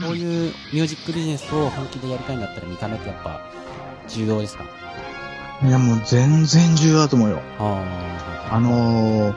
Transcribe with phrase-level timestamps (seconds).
[0.00, 3.40] そういうミュージックビジネスを本気でやりたいんだったら見た目ってやっぱ
[4.08, 4.64] 重要ですか？
[5.66, 7.40] いや、もう全然重要だと思うよ。
[7.58, 7.82] あ
[8.52, 9.36] あのー、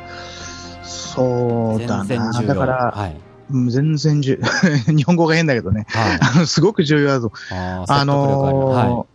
[0.83, 2.31] そうだな。
[2.43, 3.15] だから、はい。
[3.51, 4.39] うん全然重
[4.95, 5.85] 日本語が変だけどね。
[5.89, 6.19] はい。
[6.35, 7.33] あの、すごく重要だと。
[7.51, 9.05] ああのーは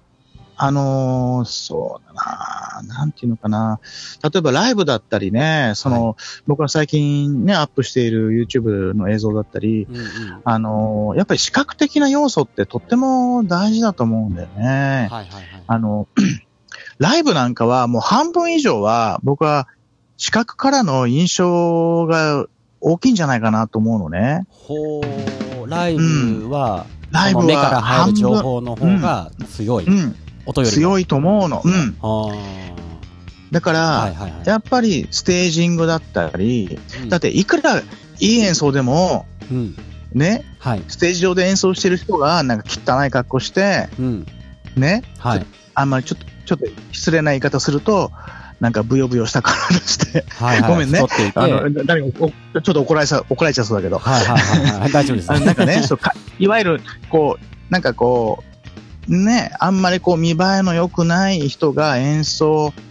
[0.59, 2.16] あのーそうだ
[2.83, 3.81] な、なんていうのかな。
[4.23, 6.17] 例えばライブだったりね、その、
[6.47, 9.85] 僕が最近ね、アップしている YouTube の映像だったり、い。
[9.85, 10.07] うんうん。
[10.45, 15.09] あのーやっぱり視覚的な要素ってとっても大事だと思うんだよね。
[15.11, 15.63] はいはいはい。
[15.67, 16.09] あの、
[16.99, 19.69] ライブなんかはもう半分以上は僕は
[20.17, 22.47] 視覚からの印象が
[22.81, 24.47] 大きいんじゃないかなと思うのね。
[24.51, 29.85] ほう、ライブは、ライブその目からは入る情報の方が強い。
[29.85, 30.81] うん、音よりも。
[30.83, 31.63] 強いと思うの。
[31.65, 31.97] うん。
[33.57, 34.05] あだから、あ。
[34.05, 34.49] はいはいはい。
[34.49, 37.85] やっぱりステージングだったり、うんだっていくらい
[38.21, 39.77] い演奏でも、うん。
[40.13, 40.83] ね、はい。
[40.89, 44.27] ステージ上で演奏してる人がなんか汚い格好して、うん。
[44.77, 45.47] ね、はい。
[45.75, 48.13] あんまりちょっと、ちょっと失礼な言い方すると、
[48.61, 50.71] なんかブヨブヨした体して、はいはい。
[50.71, 51.01] ごめんね。
[51.35, 52.29] あはいの、誰ちょ
[52.59, 54.93] っと怒られさ、怒られちゃいそうだけど、はいはいはい。
[54.93, 55.29] 大丈夫です。
[55.31, 58.57] なんかね、そうか、いわゆる、こう、なんかこう、
[59.09, 62.83] ね、あんまりこう見栄えの良くない人が演奏、い、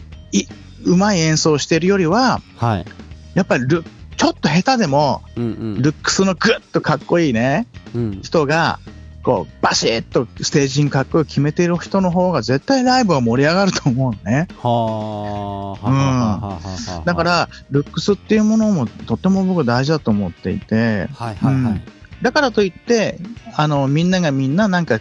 [0.85, 2.85] うまい演奏してるよりは、はい。
[3.33, 3.83] やっぱりル、
[4.17, 5.81] ちょっと下手でも、うんうん。
[5.81, 8.21] ルックスのグッとかっこいいね、うん。
[8.21, 8.79] 人が、
[9.23, 14.47] こう、バシッとステージにかっこよく決めてる人の方が絶対ライブは盛り上がると思うのね。
[14.61, 15.71] はあ。
[15.71, 17.03] はあはあはあはあ。
[17.03, 21.81] だか、ら、ルックスっていうものもとっても僕大事だと思っていて、はいはいはい。
[22.21, 23.19] だからといって、
[23.55, 24.99] あの、みんながみんななんか、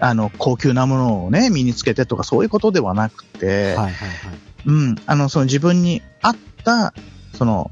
[0.00, 3.92] あの、高級なものをね、身につけてとかそういうことではなくて、はいはいはい。
[4.66, 6.94] うん、あの、その自分に合った、
[7.34, 7.70] その、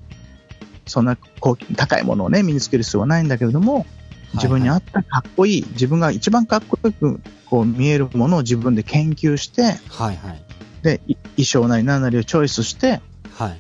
[0.87, 3.87] そんな高級高いものをね、身につける必要はないんだけれども、
[4.35, 10.43] 自分に合ったかっこいい、自分が一番かっこよくこう見えるものを自分で研究して、はいはい。
[10.83, 13.01] で、い衣装なり何なりをチョイスして、
[13.35, 13.59] はい。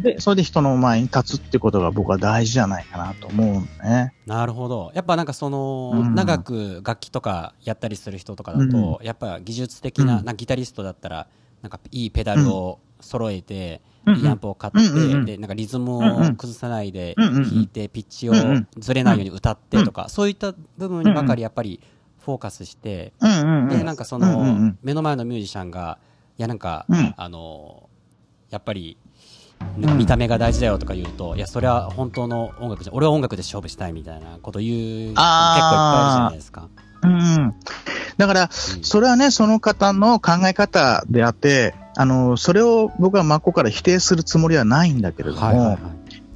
[0.00, 4.14] で、それで人の前に立つってことが僕は大事じゃないかなと思うのね。
[4.26, 4.92] なるほど。
[4.94, 11.26] やっぱなんかその、うん長く楽器とかやったりする人とかだと、やっぱ技術的な、うんなギタリストだったら、
[11.62, 14.16] なんかいいペダルを揃えて、うん。
[14.16, 15.24] いいアンプを買って、うんうんうん。
[15.26, 18.34] で、なんかリズムを崩さないで弾いて、ピッチを
[18.78, 21.80] ずれないように歌ってとか、そういった部分にばかりやっぱり
[22.20, 23.12] フォーカスして。
[23.68, 25.98] で、なんかその、目の前のミュージシャンが、
[26.38, 27.14] いやなんか、うん。
[27.16, 27.88] あの、
[28.50, 28.96] やっぱり、
[29.76, 36.68] 見た目が大事だよとか言うと、いや、それは本当の音楽じゃ、俺は音楽で勝負したいみたいなこと言う人結構いっぱいいるじゃないですか。
[37.02, 37.54] うん。
[38.18, 45.78] だから、それはね、その方の考え方であって、あの、それを僕は真っ向から否定するつもりはないんだけれども、はいはいはい。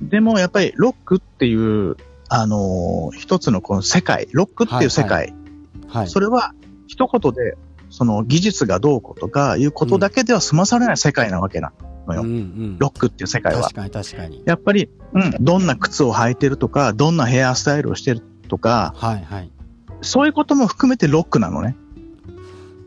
[0.00, 1.96] でもやっぱりロックっていう、
[2.28, 5.34] あの、一つのこの世界、ロックっていう世界、
[5.88, 6.08] はい。
[6.08, 6.54] それは
[6.86, 7.56] 一言で、
[7.90, 11.72] その技術がどうこうとかいうことだけでは済まされない世界なわけな
[12.06, 12.22] のよ。
[12.22, 12.78] うんうん。
[12.78, 13.74] ロックっていう世界は確。
[13.74, 14.42] かに確かに。
[14.46, 19.50] やっぱり、うん、どんな靴を履いてるとか、どんなヘアスタイルをしてるとか、はいはい。
[20.02, 21.76] そういうことも含めてロックなのね。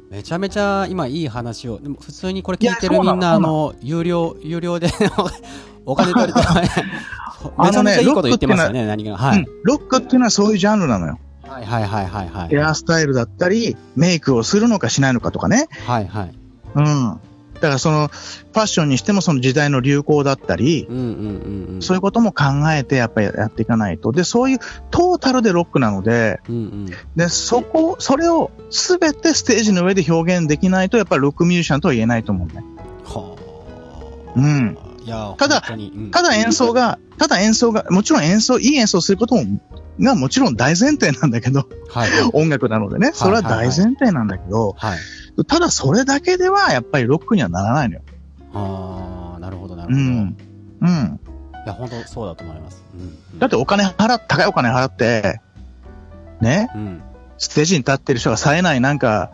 [0.09, 4.87] めちゃめちゃ今いい話を、でも普通にこれ聞いてるみんな、あの、有料、有料で
[5.85, 6.69] お金取りたい。
[7.59, 9.17] めちゃめちゃいいこと言ってますよね、何が。
[9.17, 9.39] はい。
[9.39, 11.19] うん、ロックっていうのはそういうジャンルなのよ。
[11.47, 12.47] はいはいはいはいはい。
[12.49, 15.67] ヘアスタイルだったり、メイクをするのかしないのかとかね。
[15.85, 16.31] はいはい。
[16.75, 17.19] うん。
[17.65, 20.85] だからその、ファッションにしてもその時代の流行だったり。
[21.81, 24.11] そういうことも考えてやっぱりやっていかないと。
[24.11, 24.59] で、そういう
[24.91, 26.85] トータルでロックなので、うんうん。
[27.15, 32.63] で、そこ、それをすべてステージの上で表現できないと、やっぱりロックミュージシャンとは言えないと思うね。
[33.03, 33.35] は
[34.35, 34.39] あ。
[34.39, 34.77] うん。
[35.37, 39.43] ただうんただ演奏が、ただ演奏が、もちろん演奏、いい演奏することも、
[39.99, 42.09] がもちろん大前提なんだけど、はい。
[42.33, 44.97] 音楽なのでね、それは大前提なんだけど、はい。
[45.43, 48.01] ただそれだけではやっぱりロックにはならないのよ。
[48.53, 49.99] ああ、なるほどなるほど。
[49.99, 50.37] うん。
[50.81, 51.19] うん。
[51.65, 52.83] いや、本当そうだと思います。
[52.93, 53.39] うん。
[53.39, 55.41] だってお金払っ、高いお金払って、
[56.41, 57.01] ね、うん。
[57.37, 59.31] ステージに立ってる人が冴えないなんか、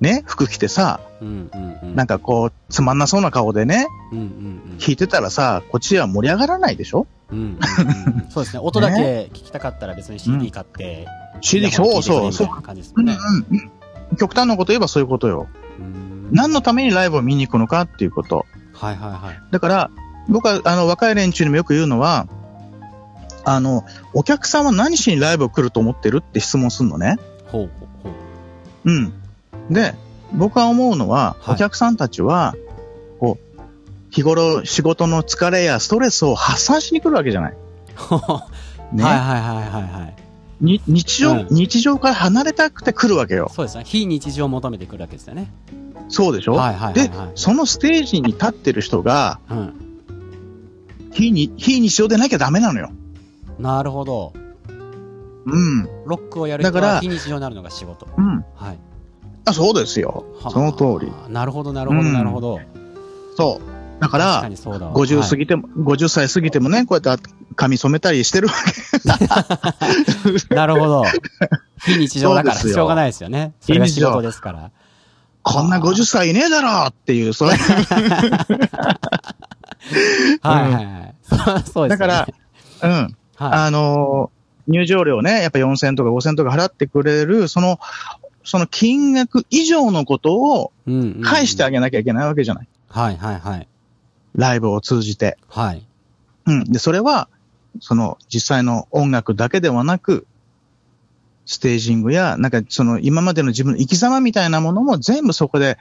[0.00, 1.94] ね、服着てさ、うんうんうん。
[1.96, 4.26] なんかこう、つまんなそうな顔でね、うんうんう
[4.74, 4.78] ん。
[4.78, 7.06] 弾いてたらさ、こっちでは盛り上がらないでしょ？
[7.32, 8.30] うんうんうん。
[8.30, 8.60] そうですね。
[8.60, 11.08] 音だけ 聞きたかったら別に CD 買って。
[11.40, 13.16] ?CD、そうそう、そう感じですね。
[13.50, 13.70] うんうん。
[14.16, 15.48] 極端なこと言えばそういうことよ。
[15.78, 18.46] うん何のためにライブを見に行くのかっていうこと。
[18.72, 19.40] はいはいはい。
[19.50, 19.90] だから、
[20.28, 22.26] 僕は、あの、若い連中にもよく言うのは、
[23.44, 27.16] あの、お客さんは何しにライブを来ると思ってるって質問するのね。
[27.46, 28.90] ほうほうほう。
[28.90, 29.12] うん。
[29.70, 29.94] で、
[30.32, 32.56] 僕は思うのは、はいお客さんたちは、
[33.20, 33.60] こう、
[34.10, 37.54] 日頃仕事の疲れやストレスを発散しに来るわけじゃない。
[38.92, 39.04] ね。
[39.04, 40.25] はいはいはいはいはい。
[40.60, 43.50] に日常、うん日常から離れたくて来るわけよ。
[43.52, 43.84] そうですね。
[43.86, 45.52] 非日常を求めてくるわけですよね。
[46.08, 49.74] そうでしょ、はいはいはいではい、そのステージに立ってる人が、うん。
[51.12, 52.90] 非に非日常でなきゃダメなのよ。
[53.58, 54.32] なるほど。
[55.46, 55.88] うん。
[56.06, 58.06] ロックをやる人だからは非日常になるのが仕事。
[58.16, 58.44] うん。
[58.54, 58.78] はい。
[59.46, 60.24] あ、そうですよ。
[60.40, 61.12] はあその通り。。
[61.32, 62.60] なるほど、なるほど、うんなるほど。
[63.36, 63.75] そう。
[63.98, 64.92] だか、らにそうだわ。
[64.92, 68.54] 50はい過ぎても、50歳過ぎてもね、こうやって髪染めたりしてるわ
[70.48, 70.54] け。
[70.54, 71.04] なるほど。
[71.84, 73.52] 非日常だから、しょうがないですよね。
[73.60, 74.70] それが仕事ですから。
[75.42, 77.58] こんな50歳いねえだろっていう、そういう。
[80.42, 81.14] はいはいはい。
[81.30, 81.88] そうですよね。
[81.88, 82.26] だから、
[82.82, 82.90] うん。
[82.90, 83.16] はい。
[83.36, 84.36] あのー
[84.68, 87.78] 入場料ね、やっぱ4000とか5000とか払ってくれる、その、
[88.44, 90.72] その金額以上のことを
[91.24, 92.68] 返してあげなきゃいけないわけじゃない。
[92.88, 93.68] はいはいはい。
[94.36, 95.36] ライブを通じて。
[95.48, 95.86] はい。
[96.46, 96.64] うん。
[96.64, 97.28] で、それは、
[97.80, 100.26] その実際の音楽だけではなく、
[101.44, 105.78] ステージングや、なんかその今までの自分の生き様みたいなものも全部そこで、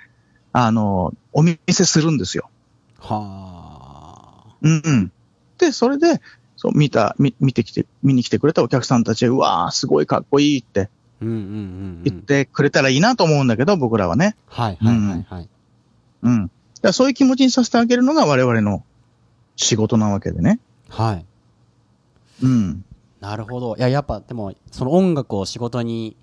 [0.54, 2.50] あの、お見せするんですよ。
[3.00, 4.56] はあ。
[4.62, 5.12] うんうん。
[5.58, 6.22] で、それで、
[6.56, 10.90] そう、見た、見見てきて、見に来てくれたお客さんたちは、うわー、すごいかっこいいって。
[11.22, 14.36] 言ってくれたらいいなと思うんだけど、僕らはね。
[14.48, 15.50] はいはいはいはい。
[16.24, 16.52] うん。
[16.82, 18.84] らそういう気持ちにさせてあげるのが我々の
[19.56, 20.60] 仕事なわけでね。
[20.90, 21.26] はい。
[22.44, 22.86] うん。
[23.20, 23.76] なるほど。
[23.78, 26.16] いや、やっぱ、でも、その音楽を仕事に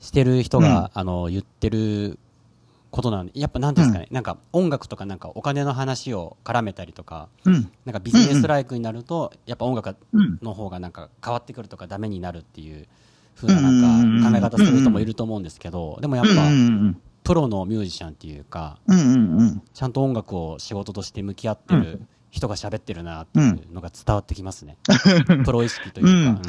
[0.00, 2.18] してる人が、あの、言ってる
[2.90, 7.70] ことなんで、やっぱなんですかね、なんか音楽とかなんかお金の話を絡めたりとか、うん。
[7.84, 10.38] なんかビジネスライクになると、やっぱ音楽うん。
[10.42, 12.86] の方がなんか変わってくるとかダメになるっていう
[13.36, 18.98] 風ななんか考え方する人もいると思うんですけど、でもやっぱ、うんうんプロのミュージシャンっていうか、うん。
[18.98, 19.62] うんうんうん。
[19.74, 24.78] ちゃんと音楽を仕事として向き合ってる人が喋ってるなっていうのが伝わってきますね。
[25.44, 26.42] プロ意識というか。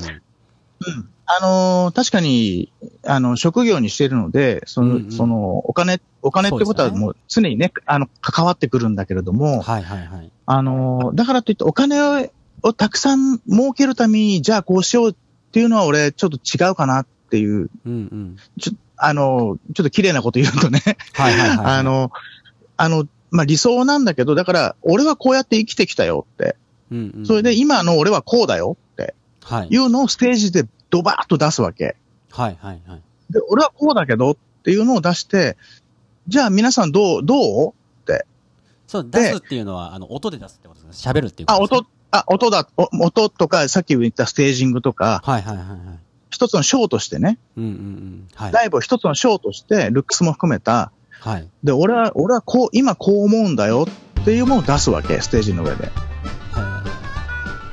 [1.26, 2.72] あのー確かに、
[3.06, 10.32] あの、職業にしているので、その、うんうんその、お金、お金ってことはもう常にね、あの、関わってくるんだけれどうんも、はいはいはい。
[10.46, 12.26] あのーだからといってお金を
[12.62, 15.16] をたくさん儲けるために、じゃあこうしようっ
[15.52, 18.38] ていうのは俺、ちょっと違うかなっていう、うんうん。
[18.58, 20.82] ちょあのーちょっと綺麗なこと言うとね、
[21.14, 21.58] はいはいはい。
[21.80, 22.12] あ、の、
[22.78, 26.56] あの、まあ、理想なんだけど、だから、俺はこうやって生きてきたよって。
[26.92, 29.14] うんうん、それで、今の俺はこうだよって
[29.44, 29.78] はいい。
[29.78, 31.96] うのをステージでドバーッと出すわけ。
[32.32, 33.02] はいはいはい。
[33.30, 35.56] で、俺はこうだけどっていうのを出して、
[36.28, 37.74] じゃあ皆さんどう、どう？
[38.88, 41.12] そう、出すっていうのは、あの、音で出すってことですか？
[41.12, 41.78] 喋るっていうこあ、とですか？
[41.78, 45.78] 音、あ、音だ、お音とか、さっき言ったステージングとか、はいはいはいはい。
[46.30, 48.28] 一つのショーとしてね、うんうんうん。
[48.36, 48.52] はい。
[48.52, 51.48] ライブを一つのショーとして、ルックスも含めた、はい。
[51.64, 53.88] で、俺は、俺はこう、今こう思うんだよ
[54.22, 55.90] っていうものを出すわけ、ステージの上で。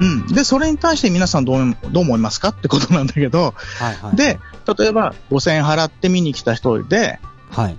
[0.00, 0.26] うん。
[0.26, 4.16] で、それに対して皆さんどう、どう思いますかってことなんだけど、はいはい。
[4.16, 4.38] で、
[4.78, 7.18] 例えば5000円払って見に来た人で、
[7.50, 7.78] はい。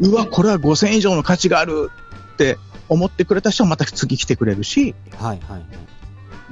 [0.00, 1.90] うわ、これは5000円以上の価値がある
[2.34, 2.58] って
[2.88, 5.64] 思ってくれた人はまた次来てくれるし、はいはい。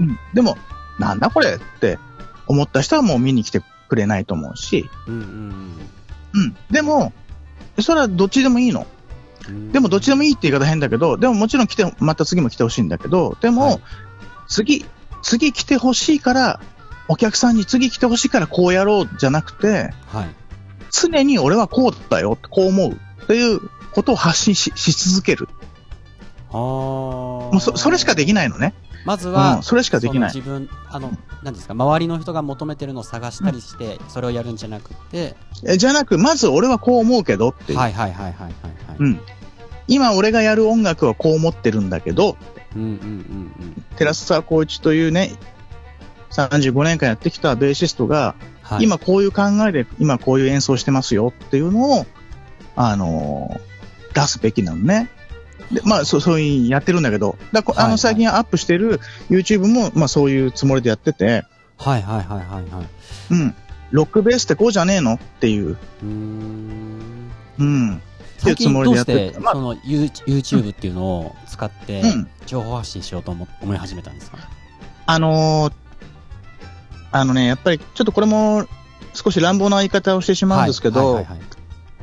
[0.01, 0.19] うん。
[0.33, 0.57] でも、
[0.99, 1.99] なんだこれって
[2.47, 5.65] 思った人はもう見に来てくれないと思うし、うんうん
[6.35, 6.57] うん。
[6.71, 7.13] でも、
[7.81, 8.87] それはどっちでもいいの。
[9.49, 9.73] うん。
[9.73, 13.81] でもどっちでもいいって言い方変だけど、でももちろん来て、また次も来てほしいんだけど、でも、はい
[14.47, 14.85] 次、
[15.23, 16.61] 次来てほしいから、
[17.09, 20.27] お客さんに次来てほしいからこうやろうじゃなくて、はい。
[20.91, 23.61] 常に俺はこうだよ、こう思うっていう
[23.93, 25.49] ことを発信しし続ける。
[26.51, 28.75] あーもうそそれしかできないのね。
[29.05, 37.79] まずは、うんそれしかできない自分、あの、何ですか、周りの人が求めてるのを探したりして、それをやるんじゃなくて、えじゃなく、まず俺はこう思うけどっていう。
[37.79, 38.53] はいはいはいはいはい
[38.89, 38.97] はい。
[38.99, 39.21] うん。
[39.87, 42.37] 今俺がやる音楽はこう思ってるんだけど、
[42.75, 43.03] うんうんうんう
[43.65, 43.85] ん。
[43.97, 45.33] 寺澤光一というね、
[46.31, 48.85] 35年間やってきたベーシストが、はい。
[48.85, 52.07] 今こういう考えで、今こういう演奏してますよっていうのを、
[52.77, 53.75] あのー
[54.15, 55.11] 出すべきなのね。
[55.73, 61.45] で、まあ、そう、そういうやってるんだけど、だこあの、最近アップしてる YouTube も、まあ、そういうつもりでやってて、
[61.79, 62.87] はいはいはいはいはい。
[63.31, 63.55] うん。
[63.91, 67.31] ロックベースってこうじゃねえのっていう、うーん。
[67.59, 68.03] うん。
[68.39, 74.39] 最近どうして、まあその You- YouTube っていうのを使ってうん、情報発信しようと思思い始めたんですか？
[75.07, 75.73] あのー
[77.13, 78.67] あのね、やっぱりちょっとこれも
[79.15, 81.25] 少し乱暴な言い方をしてしまうんですけど、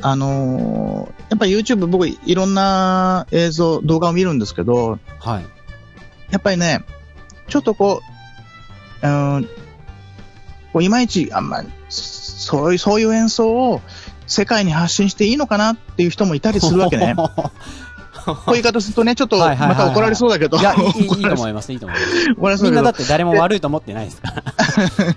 [0.01, 5.45] あのーやっぱり YouTube 僕いろんな映像、動画を見るんですけど、はい。
[6.29, 6.83] やっぱりね、
[7.47, 8.01] ちょっとこ
[9.01, 9.43] う、うーん、
[10.73, 13.81] こういまいち、あんま、そういう、そういう演奏を
[14.27, 17.15] 世界に発信していいのかなっていう人もいたりするわけね。
[18.25, 20.57] こういう言い方するとね、ちょっとはいはいはいはいまた怒られそうだけど。
[20.57, 21.99] いや、いいいいと思います、いいと思い
[22.37, 22.63] ます。
[22.63, 24.43] みんなだって誰も悪いと思ってないですか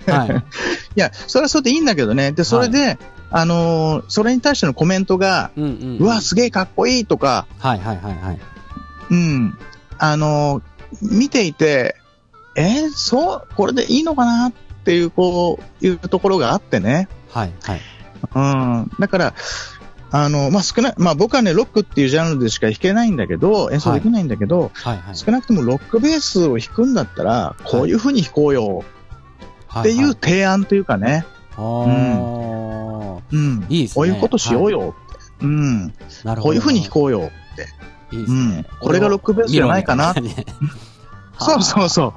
[0.07, 0.15] ら。
[0.19, 0.31] はい。
[0.31, 0.33] い
[0.95, 2.33] や、それはそれでいいんだけどね。
[2.33, 2.99] で、それで、
[3.37, 5.99] あのーそれに対してのコメントが、うんうん。
[5.99, 8.41] うわ、すげえかっこいいとか、はいはいはいはい。
[9.11, 9.59] うん、
[9.99, 10.63] あのー
[11.03, 11.97] 見ていて、
[12.57, 14.53] えーそう、これでいいのかなっ
[14.85, 17.09] ていう、こう、いうところがあってね。
[17.33, 17.81] はいはい。
[18.37, 18.91] うん。
[19.01, 19.35] だから、
[20.13, 25.17] あの、まあ、少ない、まあ、僕はね、ロックっていうジャンルでしか弾けないんだけど、演奏できないんだけど、はいはい。
[25.17, 28.85] 少なくともロックベースを弾くんだったら、こういう風に弾こうよ
[29.81, 31.27] っていうは提案というかね。
[31.59, 32.54] いはい、うん。
[33.69, 35.47] いいですねこういうことしようよって。
[35.47, 35.95] うん。
[35.99, 36.51] あーなるほど。
[36.51, 37.31] こういう風に弾こうよ。
[38.13, 38.39] いいですね。
[38.39, 40.15] うんこれがロックベースじゃないかな
[41.39, 42.15] そうそうそ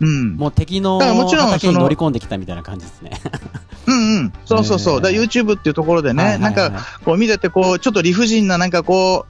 [0.00, 0.06] う。
[0.06, 0.36] うん。
[0.36, 3.12] もう敵のだからもちろん畑に乗り込んできたみたいな感じですね。
[3.86, 4.32] うんうん。
[4.44, 5.00] そうそうそう。
[5.00, 9.26] だ YouTube っていうところでね、はいはいはいなんか、こう見てて、こう、ちょっと理不尽な、なんかこ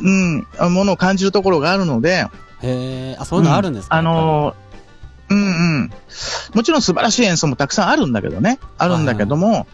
[0.00, 2.26] うん、ものを感じるところがあるので、
[2.62, 5.48] へえ、あ、そういうのあるんですか、あのー、うんう
[5.84, 5.90] ん。
[6.54, 8.58] もちろん素晴らしい演奏もたくさんあるんだけどね。
[8.78, 9.66] あるんだけども、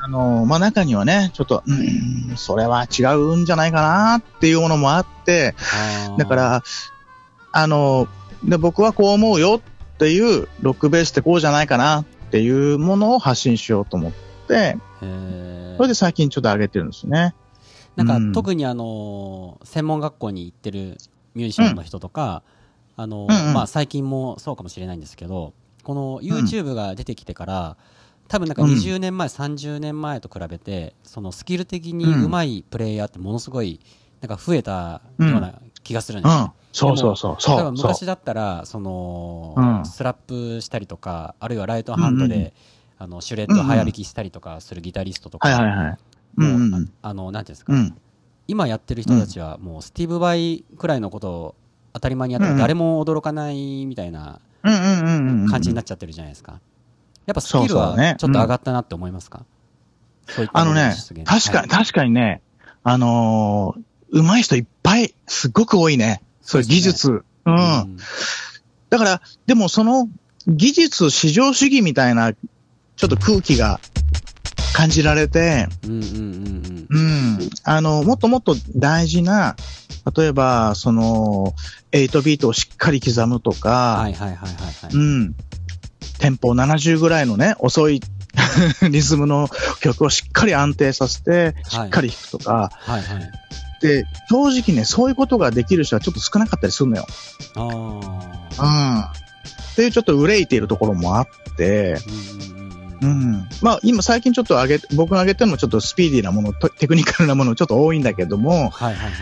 [0.00, 5.54] あのー、まあ、中にはね、ちょっと、うん、それは違うんじゃないかなっていうものもあって、
[6.18, 6.62] だか、ら、
[7.52, 9.60] あのー、で、僕はこう思うよ
[9.94, 14.12] っていう、ロックベースってこうじゃないかなっていうものを発信しようと思っ
[14.48, 14.76] て、
[15.76, 17.34] それで最近ちょっと上げてるんですね。
[17.96, 18.32] なんか、うん。
[18.32, 20.98] 特にあのー専門学校に行ってる
[21.34, 22.42] ミュージシャンの人とか、
[22.96, 23.54] あのーうんうん。
[23.54, 27.76] まあ、最近もそうかもしれないんですけど、この YouTube が出てきてから、
[28.28, 33.80] 多分なんか20年前、30年前と比べて、そのスキル的に上手いプレイヤーってものすごい、
[34.20, 36.42] なんか増えたような気がするんですよ。
[36.42, 36.50] うん。
[36.72, 37.36] そうそうそう。
[37.38, 37.58] そう。
[37.58, 42.52] そう昔だったら、その、うんスラップしたりとか、あるいはライトハンドで、うんうん
[42.98, 45.98] あの、シュレッド早弾きしたりとかするギタリストとか、はいはいはい。
[46.38, 46.92] うんもううんうん。
[47.02, 47.96] ああの、なんていうんですか、うん。
[48.48, 51.54] 今やってる人たちはもうスティーブ・バイくらいのことを
[51.92, 55.48] 当たり前にやっても誰も驚かないみたいなうんうんうんうん。
[55.48, 56.60] 感じになっちゃってるじゃないですか。
[57.26, 59.44] やっぱスキルはねちょっと上がったなって思いますか、
[60.52, 62.42] あのね確かに、確かにね、
[62.82, 66.22] あのー、上手い人いっぱい、すっごく多いね。
[66.42, 67.10] そういう技術。
[67.10, 67.50] う。
[67.50, 67.96] はいうん
[68.90, 70.08] だから、でもその
[70.46, 73.80] 技術至上主義みたいな、ちょっと空気が
[74.72, 77.50] 感じられて、うんうんうんうん。
[77.64, 79.56] あの、もっともっと大事な、
[80.16, 81.54] 例えば、その、
[81.90, 83.56] 8ビートをしっかり刻むとうん。
[83.56, 84.94] か、はいはいはいはいはい。
[84.94, 85.34] うん。
[86.18, 88.00] テンポ70ぐらいのね、遅い
[88.90, 89.48] リズムの
[89.80, 93.30] 曲をしっかり安定させて、しっかり弾くとか、はいはい。
[93.80, 97.06] で、正直ね、そういうことができる人はちょっと少なかったりするのよ。
[97.56, 97.60] あ
[98.58, 98.64] あ。
[98.64, 99.00] うん。
[99.00, 102.44] っていうちょっと憂いているところもあって、うん
[103.02, 103.48] うん。
[103.60, 109.12] まあ今最近ちょっと上げ、僕が上げてもちょっとスピーディーなもの、とテクニカルなものちょっと多いんだけども、はいはいはい。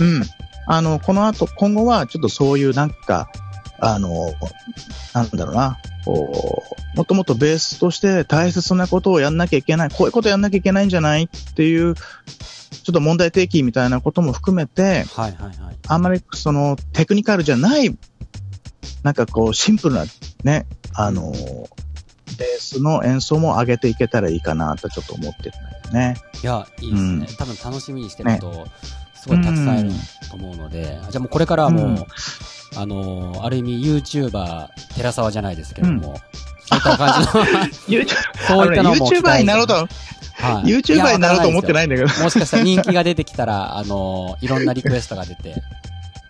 [0.00, 0.22] うん。
[0.66, 3.28] あの、この後、今後はちょっとそういうなんか、
[3.78, 4.32] あの、
[5.12, 5.78] なんだろうな、
[6.10, 12.02] もっともっとベースとして大切なことをやんなきゃいけない、こういうことやんなきゃいけないんじゃないっていう、ちょ
[12.90, 15.76] っと問題提起みたいなことも含めて、はいはいはい。
[15.88, 17.96] あんまりそのテクニカルじゃない、
[19.02, 20.04] なんかこうシンプルな
[20.44, 26.16] ね、あの、ベースの演奏も上げていけたらいいかなとちょっと思ってるんだよね。
[26.42, 27.26] いや、いいですね。
[27.28, 28.66] うん多分楽しみにしてる人、
[29.14, 29.90] すごいたくさんいる
[30.30, 32.06] と思うので、じゃあもうこれからはもう、うん
[32.74, 36.20] あのーある意味 YouTuber、寺沢じゃないですけれども、
[36.64, 38.06] そういった感じの、
[38.48, 39.74] そういったのも YouTuber になろうと、
[40.38, 40.68] はい。
[40.68, 42.08] YouTuber になろうと思ってないいんだけど。
[42.08, 42.22] や。
[42.22, 45.62] もしかしたら人気が出てきたら、あのーいろんなリクエストが出て、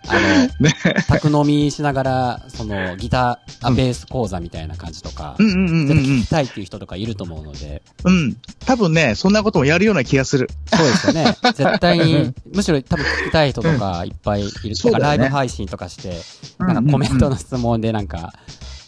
[0.07, 0.49] あの、
[1.07, 8.13] 宅飲みしながら、その、ギター、あベース講座みたいな感じとか、うんうんうんうん聞きたいっていう人とかいると思うので、うん。
[8.13, 8.37] うん。
[8.65, 10.49] 多分ね、そんなこともやるような気がする。
[10.73, 11.37] そうですよね。
[11.55, 14.75] 絶対に、むしろ多分聞きたい人とかいっぱいいる。
[14.75, 16.21] そうんかライブ配信とかして、
[16.59, 18.33] なんかコメントの質問でなんか、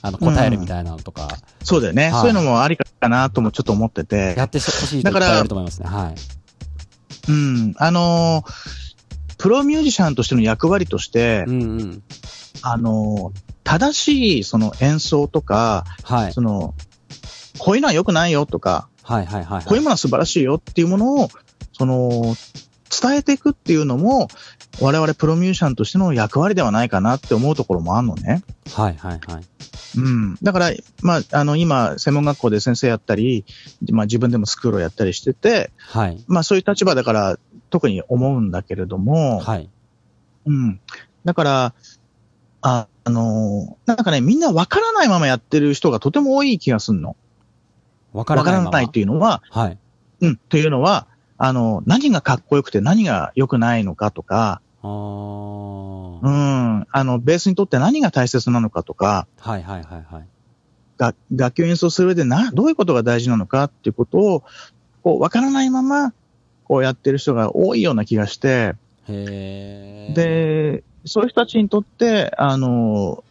[0.01, 1.27] あの、答えるみたいなのとか、
[1.63, 2.09] そうだよね。
[2.09, 4.35] はいそういうのもありかなともちょっと思ってて。
[4.37, 5.87] やってほしい人いっぱいいると思いますね。
[5.89, 6.15] はい。
[7.29, 7.73] うん。
[7.77, 8.88] あのー
[9.39, 12.03] プロミュージシャンとしての役割として、うんうん。
[12.61, 16.33] あのー正しいその演奏とか、はい。
[16.33, 16.73] その、
[17.59, 19.65] こういうのは良くないよとか、はいはいはいはい。
[19.65, 21.29] こういうものは素晴らしいよっていうものを、
[21.73, 22.35] その、
[22.89, 24.27] 伝えていくっていうのも、
[24.81, 28.41] 我々プロミュージシャンとしての役割ではないかなって思うところもあるのね。
[28.73, 29.43] はいはいはい。
[29.97, 30.35] うん。
[30.41, 30.71] だから、
[31.03, 33.45] まあ、あの、今、専門学校で先生やったり、
[33.91, 36.23] まあ自分でもスクールをやったりしてて、はい。
[36.27, 39.69] まあそういう立場だから特に思うんだけれども、はい。
[40.45, 40.79] うん。
[41.25, 41.73] だから、
[42.61, 47.15] あ、あのなんかね、みんなわからないままやってる人がとても多い気がするの。
[48.13, 48.77] わからわからないまま。
[48.77, 49.77] ないっていうのは、はい。
[50.21, 51.07] うん、というのは、
[51.37, 56.87] あの、何がかっこよくて何が良くないのかとか、あーうん。
[56.89, 60.27] あの、ベースにとって何が大切なのかとか、はいはいはいはい。
[60.97, 64.43] が楽器を演奏する上でな、どういうことが大事なのかっていうことを、
[65.01, 66.13] こう、わからないまま、
[66.69, 68.75] こうやってる人が多いような気がして。
[69.07, 73.23] で、そういう人たちにとって、あの、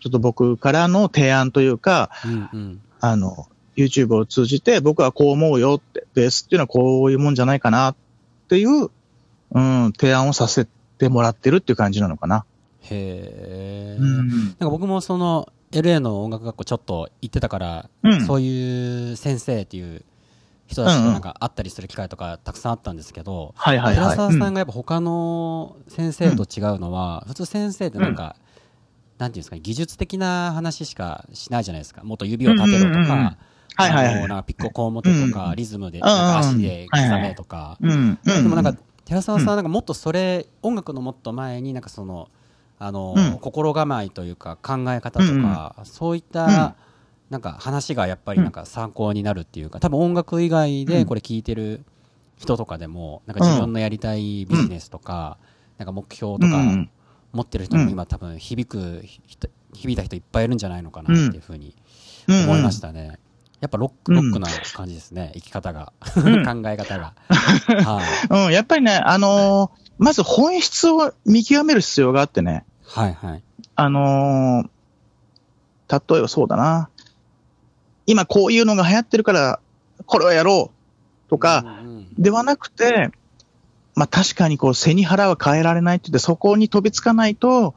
[0.00, 2.80] ちょっと僕からの提案というか、うんうん。
[3.00, 7.96] あの、YouTube を通じて僕はこう思うよって、ベースっていうのはこういうもんじゃないかなっ
[8.48, 8.90] ていう、
[9.50, 10.68] うん、提案をさせ
[10.98, 12.44] てもらってるっていう感じなのかな。
[12.82, 14.00] へー。
[14.00, 14.28] うん。
[14.28, 20.04] なんか僕もその LA の音楽学校ちょっと行ってたから、うんそういう先生っていう
[20.68, 23.94] 人たちとなんか会ったりする機会とかたくさんあったんですけど、はいはいはい。
[23.94, 28.36] 寺澤さんうんがやっぱ他の先生と違うのは、普通先生ってなんか、
[29.16, 32.04] なんていうんですかね、技術的な話しかしないじゃないですか。
[32.04, 33.06] もっと指を立てろとうんうんうんうん。
[33.08, 33.36] か、
[33.76, 34.14] はいはいはい。
[34.14, 38.18] なんかピッコこう持てとか、うんリズムで、足で刻めとか、うん。
[38.24, 38.42] うん。
[38.42, 42.28] でもなんか、寺澤さんはなんかもっとそれ、音楽のもっと前になんかその、
[42.78, 46.76] あの、うん心構えというか考え方とか、そういった、
[47.30, 51.84] なんか話がやっぱりなんか参考になるっていうか、多分音楽以外でこれ聞いてる
[52.36, 55.38] 人とかでも、なんか自分のやりたいビジネスとか、
[55.76, 56.90] なんか目標とかうん
[57.32, 61.74] 持ってる人も今多分響く人、響いた人いっぱいいるんじゃないのかなっていうふうに
[62.26, 63.18] うん思いましたね。
[63.60, 65.92] やっぱロック、うんロックな感じですね、生き方が。
[66.14, 67.14] 考え方が。
[67.26, 68.46] はい。
[68.46, 73.42] うん、やっぱりね、あのーまず本質を見極める必要があってね、はいはい。
[73.74, 74.68] あのー
[75.90, 76.90] 例えばそうだな。
[78.08, 79.60] 今こういうのが流行ってるから、
[80.06, 80.70] これをやろ
[81.26, 83.12] うとか、うんうんではなくて、
[83.94, 87.76] まあ確かにこう背に腹は変えられないって言って、そこに飛びつかないと、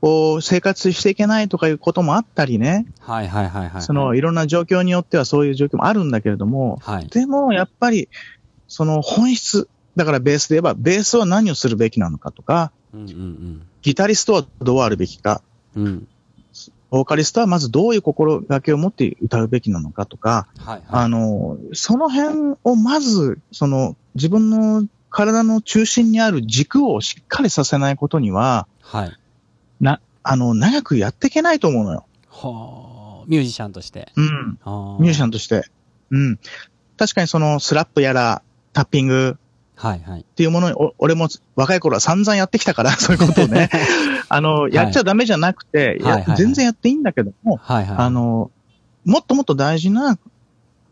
[0.00, 3.82] こう生活していけないとかいうこともあったりね、はいはいはいはい。
[3.82, 7.08] そのいろんな状況によってはそういう状況もあるんだけれども、はい。
[7.08, 8.08] でもやっぱり、
[8.68, 15.42] その本質、だからベースで言えば、ベースは何をするべきなのかとか、うんうんギタリストはどうあるべきか、
[15.76, 16.08] うん。
[16.94, 16.98] うん。
[16.98, 20.82] ボーカリストはまずどういう心がけを持って歌うべきなのかとか、はいはい。
[20.88, 29.12] あの、その辺をまず、その自分の体の中心にある軸をしっかりさせないことには、はい。
[29.80, 32.06] な、あの、長くやっていけないと思うのよ。
[32.30, 34.12] はあ、ミュージシャンとして。
[34.16, 34.58] うん。
[34.64, 35.28] あミュージシャン。
[35.28, 35.64] ンとして。
[36.10, 36.38] うん。
[36.96, 39.38] 確かにそのスラップやら、タッピング
[39.76, 40.20] はいはい。
[40.20, 43.70] っていうものに、お俺も若い頃は散々やってきたから、 そういうことをね。
[44.28, 47.96] あの、やっちゃダメじゃなくて、はい全然やっていいんだけども、はいはい。
[47.98, 48.50] あ、の、
[49.04, 50.18] もっともっと大事な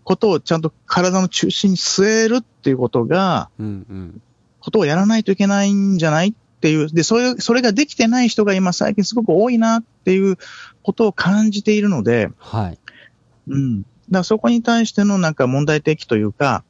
[0.05, 4.23] ことをちゃんと体の中心に据えるっていうことが、うんうん。
[4.61, 10.39] ことをやらないといけないんじゃないっていう、で、それ、それができてない人が今最近すごく多いなっていう
[10.83, 12.79] ことを感じているので、はい。
[13.49, 13.83] うん。
[13.83, 16.65] だからそこに対してのなんか問題提起というか、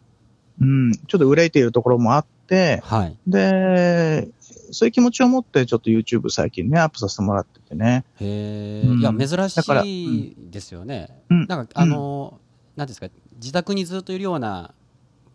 [0.61, 3.17] うん、ちょっと憂いているところもあって、はい。
[3.27, 4.29] で、
[4.71, 8.05] そういう気持ちを持ってちょっと YouTube 最近ね、アップさせてもらっててね。
[8.21, 11.23] へえ、うんいや、珍しいですよね。
[11.31, 12.41] うんなんか、あの、
[12.77, 14.73] なんていうんですか、自宅にずっといるような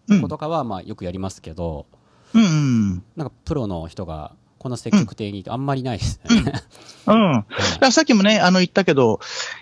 [0.09, 1.85] うん子とかは、まあ、よくやりますけど、
[2.33, 3.03] うんうん。
[3.15, 6.51] なんか、プロの人が、こんな積極的にあんまりないですね。
[7.07, 7.91] うん。
[7.91, 9.19] さっきもね、あの言ったけど、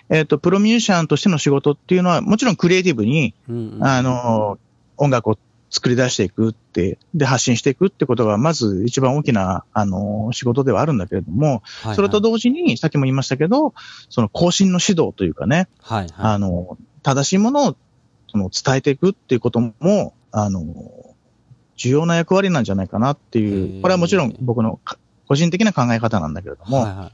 [0.08, 4.58] えっ、と、プロミュージシャンとしての仕事っていうのは、もちろんクリエイティブに、うんうんあの、
[4.96, 5.38] 音楽を
[5.70, 13.74] 作り出していくって、で、発信していくってことが、まず一番大きな、あの、仕事ではあるんだけれども、はいそれと同時に、さっきも言いましたけど、
[14.08, 16.12] その更新の指導というかね、はいはい。
[16.16, 17.76] あの、正しいものを、
[18.28, 20.64] その、伝えていくっていうことも、あの、
[21.76, 23.78] 重要な役割なんじゃないかなってへいー。
[23.80, 24.98] う、これはもちろん僕のか
[25.28, 27.12] 個人的な考え方なんだけれども、はいはい。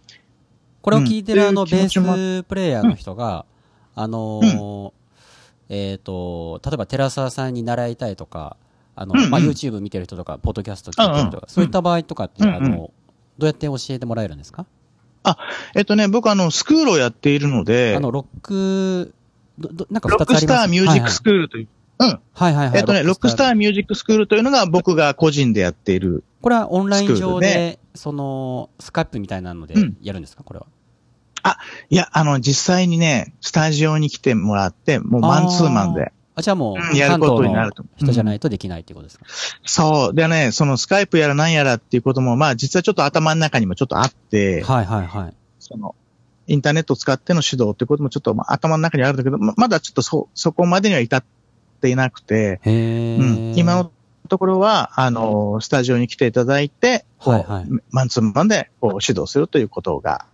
[0.82, 1.48] これを聞いてるうん。
[1.48, 3.46] あの、ベースプレイヤーの人が、
[3.94, 4.92] あのー
[5.74, 8.58] えっと、例えば寺澤さんに習いたいとか、
[8.94, 9.30] あの、うんうん。
[9.30, 12.54] まあ、YouTube 見てる人とか、ポッドキャスト聞いてる人とか、そういった場合とかって、うんうん。
[12.56, 12.92] あの、ど
[13.40, 14.66] うやって教えてもらえるんですか？
[15.74, 19.14] えっとね、僕あの、スクールをやっているのであ、の、ロック、
[19.58, 20.62] どどなんかロックス二つあります？
[20.64, 21.68] ターミュージックスクールという、
[22.00, 22.08] うん。
[22.08, 22.66] はいはいはい。
[22.66, 22.78] はい。
[22.78, 23.54] えっとね、ロックスター。
[23.54, 26.24] ミュージックスクールというのが僕が個人でやっている。
[26.42, 29.96] これはオンライン上でで、その、スカイプみたいなのでうん。
[30.02, 30.42] やるんですか？
[30.42, 30.66] これは。
[31.90, 36.12] いや、あの、実際にね、スタジオに来てもらって、もうマンツーマンで。
[36.34, 39.24] あ、じゃあもう、うんやることになると人じゃないとできないっていうことですか、
[39.64, 40.14] そう。
[40.14, 45.34] でね、そのスカイプやら何やらっていうことも、まあ実はちょっと頭の中にもちょっとあって、はいはいはい。
[45.58, 45.94] その、
[46.46, 51.24] インターネットを使っての指導っていうこともちょっとまあ頭の中にあるんだけど、ままだちょっとそ、そこまでには至っ
[51.80, 53.92] ていなくて、うん、今の
[54.28, 60.26] ところは、あの、スタジオに来ていただいて、はいはいマンツーマンでこう指導するということが、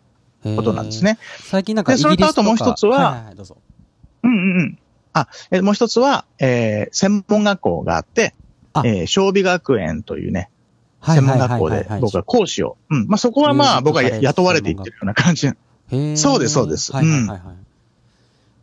[0.42, 1.18] ことなんですね。
[1.42, 3.56] 最近なんかイでそれギリスとかとあともう一つはいはいはい、どうぞ。
[4.22, 4.78] うんうんうん。
[5.12, 8.34] あ、えもう一つは、えー専門学校があって
[8.72, 10.50] あ、えー、小美学園というね、
[11.02, 12.76] 専門学校で僕は講師を。
[12.90, 13.06] うん。
[13.06, 15.50] まあそこはまあ僕は雇われていってるような感じ。
[16.16, 17.40] そうですそうですはいはいはいはい。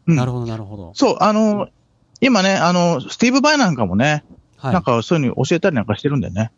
[0.07, 0.91] うんなるほどなるほど。
[0.93, 1.67] そう、あの、
[2.21, 4.23] 今ね、あの、スティーブ・バイなんかもね、
[4.57, 4.73] はい。
[4.73, 6.51] なんかそういうの教えたりなんかしてるんだよね。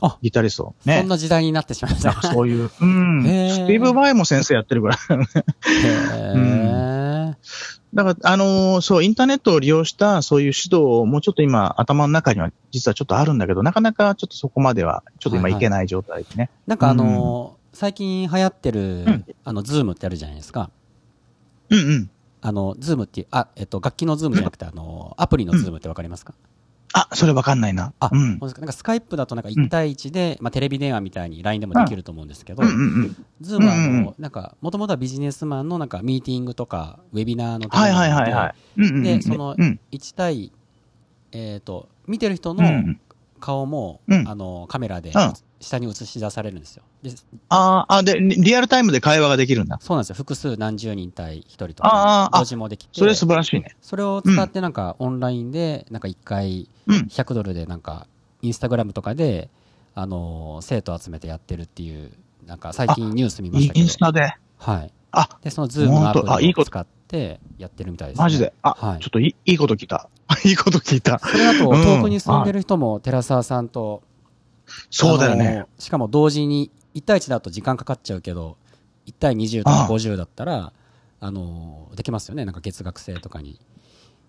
[0.00, 0.74] あギタリスト。
[0.80, 1.08] そねん。
[1.08, 2.12] な時代になってしまいました。
[2.12, 3.22] なんかそういう、 うん。
[3.22, 4.96] スティーブ・バイも先生やってるから。
[4.96, 7.34] へー
[7.94, 16.50] だから、あのーそう、インターネットを利用したそういう指導をもうちょっと今頭の中には実はちょっとあるんだけど、なかなかちょっとそこまでは、ちょっと今はいはいいけない状態でね。
[16.66, 20.70] なんかあのー最近流行ってる、うんあの、ズームってあるじゃないですか。
[21.68, 22.10] うんうん。
[22.40, 26.32] あの、ズームっていう、あ、えっと、楽器のズームじゃなくて、あのーアプリのズームってわかりますか、
[26.96, 27.92] あ、それわかんないな。
[28.00, 28.38] あ、うん。
[28.38, 33.16] そうですかなんかスカイプだとなんか1対1で、まあテレビ電話みたいに LINE でもできると思うんですけど、うんうんうん。
[33.40, 38.54] ズームはあの、うんうんなんか、もともとはビジネスマンのなんかミーティングとか、ウェビナーのたはいはいはいはい。
[38.78, 39.02] うんうんうん。
[39.02, 39.80] で、そのうん。
[39.92, 40.52] 1対、
[41.32, 43.00] えっ、と、見てる人のうん。
[43.38, 46.82] 顔も、うんあの、カメラでうん下に映し出されるんですよ。
[47.02, 47.10] で
[47.48, 49.78] あーあ、で、リリアルタイムで会話ができるんだ。
[49.80, 50.14] そうなんですよ。
[50.16, 53.76] 複数何十人対1人とあか同時もできて、それ素晴らしいね。
[53.80, 56.96] それを使ってなんかオンラインで、なんか1回うん。
[57.08, 58.06] 100ドルでなんか、
[58.42, 59.50] インスタグラムとかで、
[59.94, 62.12] あの、生徒集めてやってるっていう、
[62.46, 63.98] なんか最近ニュース見ましたけどインス。
[63.98, 64.34] タで。
[64.58, 64.92] はい。
[65.10, 68.22] あ、で、そのズームのアプリを使ってやってるみたいです、ね。
[68.22, 68.52] マジで？
[68.62, 70.08] あ、はいちょっといいこと聞いた。
[70.44, 71.18] いいこと聞いた。
[71.18, 74.02] それだと、うん遠くに住んでる人も寺澤さんと、
[74.90, 75.68] そうだよあねの。
[75.78, 78.56] しかも同時に、1対1だと時間かかっちゃうけど、
[79.06, 80.72] 1対20とかああ50だったら、
[81.20, 82.44] あの、できますよね。
[82.44, 83.58] なんか月額制とかに。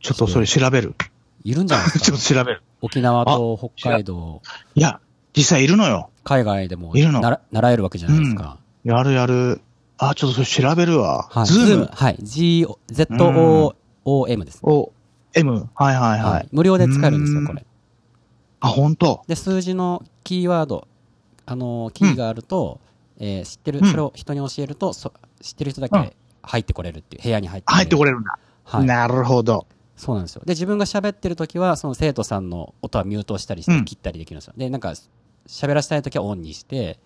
[0.01, 0.95] ちょっとそれ調べる。
[1.43, 2.23] いるんじゃないです ちょっか。
[2.23, 2.61] と調べる。
[2.81, 4.41] 沖縄と北海道、
[4.75, 4.99] いや、
[5.35, 6.09] 実際いるのよ。
[6.23, 8.57] 海外でもいるのなら習えるわけじゃないですか。
[8.83, 9.61] やるやる。
[9.97, 11.27] あ、ちょっとそれ調べるわ。
[11.31, 11.45] はい。
[11.47, 11.89] ズーム。
[11.91, 12.17] はい。
[12.21, 14.59] G、Z-O-O-M です。
[14.63, 14.91] お、
[15.33, 15.69] M。
[15.73, 16.47] はいはいははいい。。
[16.51, 17.65] 無料で使えるんですよ、うんこれ。
[18.59, 19.23] あ、本当。
[19.27, 20.87] で、数字のキーワード、
[21.45, 22.79] あの、キーがあると、
[23.19, 27.77] えー知ってる、うんそれを人に教えると、そ知ってる人だうんけ入ってこれるっていう、部屋に入ってこれる。
[27.77, 28.39] 入ってこれるんだ。
[28.63, 28.85] はい。
[28.85, 29.67] なるほど。
[29.95, 30.43] そうなんですよ。
[30.45, 34.53] で、自分が喋ってるときは、その生徒さんの音はミュートしたりしてうん切ったりできるんですよ。
[34.55, 34.93] で、なんか、
[35.47, 36.99] 喋らせたいときはオンにして、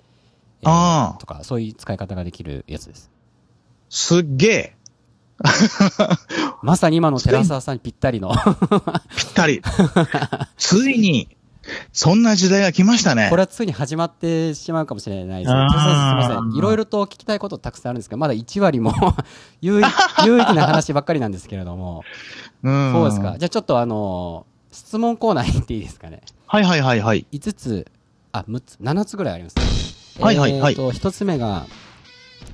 [0.62, 3.10] えーああとか、そういう使い方ができるやつです。
[3.90, 4.76] すっげえ。
[6.62, 8.32] まさに今の寺澤さんにぴったりの。
[9.16, 9.62] ぴったり。
[10.58, 11.36] ついに、
[11.94, 13.28] そんな時代が来ましたね。
[13.30, 16.58] これはついに始まってしまうかもしれないですすみません。
[16.58, 18.94] いろいろと聞きたいことたくさんあるんですけど、まだ1割も
[19.62, 19.82] 有
[20.26, 22.04] 有益な話ばっかりなんですけれども。
[22.64, 22.94] うん。
[22.94, 23.36] そうですか。
[23.38, 26.22] じゃあちょっとあのー質問コーナー行っていいですかね？
[26.48, 27.26] はいはいはいはい。
[27.34, 27.88] 5つ、
[28.32, 29.56] あ、6つ、7つぐらいあります。
[30.22, 31.66] はいはいはいえーと、1つ目が、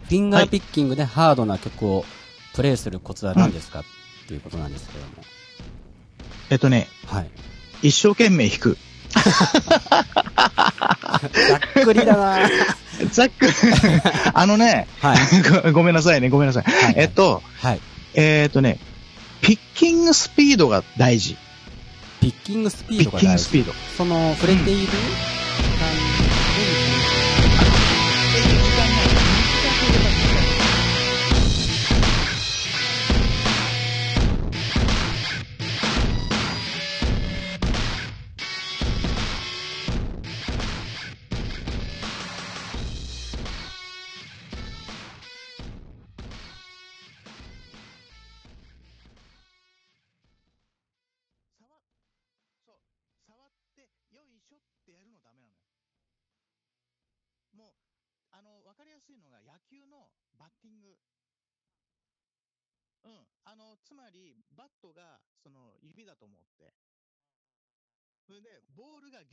[0.06, 2.06] フィンガーピッキングでハードな曲を
[2.56, 3.84] プレイするコツは何ですか、っ
[4.28, 5.12] ていうことなんですけども。
[6.50, 7.30] えっとね、はい。
[7.84, 8.78] 一生懸命弾く。
[11.50, 12.50] ざっくりだな
[13.12, 13.54] ざっくり。
[14.34, 15.18] あのね、はい。
[15.66, 16.64] ごごめんなさいね、ごめんなさい。
[16.64, 17.82] はいえっと、はい。
[18.14, 18.80] えっとね、
[19.42, 21.38] ピッキングスピードが大事。
[22.22, 23.26] ピッキングスピーピッドが大事。
[23.26, 23.74] キングスピード。
[23.98, 25.37] その、触れているそう、
[63.88, 66.76] つまり、バットが、その、指だと思って。
[68.28, 69.24] それで、ボールが